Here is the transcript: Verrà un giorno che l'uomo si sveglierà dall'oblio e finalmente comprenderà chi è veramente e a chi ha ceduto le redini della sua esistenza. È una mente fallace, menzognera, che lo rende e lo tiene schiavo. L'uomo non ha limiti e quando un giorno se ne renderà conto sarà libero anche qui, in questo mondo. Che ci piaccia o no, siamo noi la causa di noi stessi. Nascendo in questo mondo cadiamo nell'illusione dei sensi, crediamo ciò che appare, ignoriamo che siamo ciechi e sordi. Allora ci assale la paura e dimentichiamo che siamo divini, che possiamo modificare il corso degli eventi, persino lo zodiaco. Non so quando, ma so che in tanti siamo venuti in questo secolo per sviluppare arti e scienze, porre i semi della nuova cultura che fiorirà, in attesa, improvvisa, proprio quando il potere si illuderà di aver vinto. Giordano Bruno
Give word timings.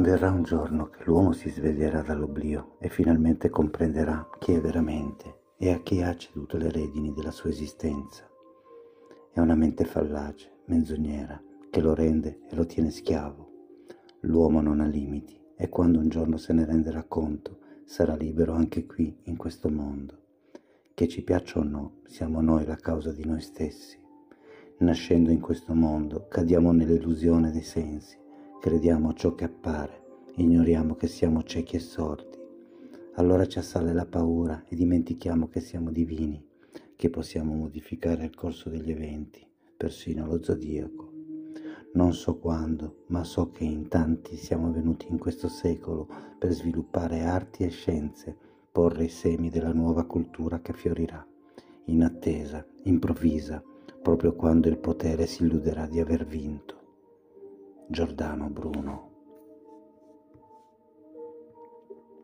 Verrà 0.00 0.30
un 0.30 0.44
giorno 0.44 0.90
che 0.90 1.02
l'uomo 1.06 1.32
si 1.32 1.50
sveglierà 1.50 2.02
dall'oblio 2.02 2.76
e 2.78 2.88
finalmente 2.88 3.50
comprenderà 3.50 4.28
chi 4.38 4.52
è 4.52 4.60
veramente 4.60 5.40
e 5.56 5.72
a 5.72 5.80
chi 5.80 6.02
ha 6.02 6.14
ceduto 6.14 6.56
le 6.56 6.70
redini 6.70 7.12
della 7.12 7.32
sua 7.32 7.50
esistenza. 7.50 8.24
È 9.32 9.40
una 9.40 9.56
mente 9.56 9.84
fallace, 9.84 10.60
menzognera, 10.66 11.42
che 11.68 11.80
lo 11.80 11.94
rende 11.94 12.42
e 12.48 12.54
lo 12.54 12.64
tiene 12.64 12.90
schiavo. 12.90 13.50
L'uomo 14.20 14.60
non 14.60 14.78
ha 14.78 14.86
limiti 14.86 15.36
e 15.56 15.68
quando 15.68 15.98
un 15.98 16.08
giorno 16.08 16.36
se 16.36 16.52
ne 16.52 16.64
renderà 16.64 17.02
conto 17.02 17.58
sarà 17.84 18.14
libero 18.14 18.52
anche 18.52 18.86
qui, 18.86 19.18
in 19.24 19.36
questo 19.36 19.68
mondo. 19.68 20.16
Che 20.94 21.08
ci 21.08 21.24
piaccia 21.24 21.58
o 21.58 21.64
no, 21.64 22.02
siamo 22.04 22.40
noi 22.40 22.64
la 22.64 22.76
causa 22.76 23.10
di 23.10 23.24
noi 23.24 23.40
stessi. 23.40 23.98
Nascendo 24.78 25.32
in 25.32 25.40
questo 25.40 25.74
mondo 25.74 26.28
cadiamo 26.28 26.70
nell'illusione 26.70 27.50
dei 27.50 27.64
sensi, 27.64 28.26
crediamo 28.60 29.14
ciò 29.14 29.36
che 29.36 29.44
appare, 29.44 30.02
ignoriamo 30.34 30.96
che 30.96 31.06
siamo 31.06 31.44
ciechi 31.44 31.76
e 31.76 31.78
sordi. 31.78 32.36
Allora 33.14 33.46
ci 33.46 33.60
assale 33.60 33.92
la 33.92 34.04
paura 34.04 34.64
e 34.66 34.74
dimentichiamo 34.74 35.48
che 35.48 35.60
siamo 35.60 35.92
divini, 35.92 36.44
che 36.96 37.08
possiamo 37.08 37.54
modificare 37.54 38.24
il 38.24 38.34
corso 38.34 38.68
degli 38.68 38.90
eventi, 38.90 39.46
persino 39.76 40.26
lo 40.26 40.42
zodiaco. 40.42 41.12
Non 41.92 42.12
so 42.12 42.38
quando, 42.38 43.04
ma 43.06 43.22
so 43.22 43.52
che 43.52 43.62
in 43.62 43.86
tanti 43.86 44.36
siamo 44.36 44.72
venuti 44.72 45.06
in 45.08 45.18
questo 45.18 45.48
secolo 45.48 46.08
per 46.36 46.50
sviluppare 46.50 47.22
arti 47.22 47.62
e 47.62 47.68
scienze, 47.68 48.36
porre 48.72 49.04
i 49.04 49.08
semi 49.08 49.50
della 49.50 49.72
nuova 49.72 50.04
cultura 50.04 50.60
che 50.60 50.72
fiorirà, 50.72 51.24
in 51.84 52.02
attesa, 52.02 52.66
improvvisa, 52.82 53.62
proprio 54.02 54.34
quando 54.34 54.68
il 54.68 54.78
potere 54.78 55.26
si 55.26 55.44
illuderà 55.44 55.86
di 55.86 56.00
aver 56.00 56.26
vinto. 56.26 56.77
Giordano 57.90 58.50
Bruno 58.50 59.07